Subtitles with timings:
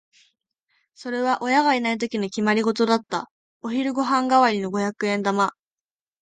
[0.95, 3.29] それは親がいないときの決まりごとだった。
[3.61, 5.53] お昼ご飯代わりの五百円玉。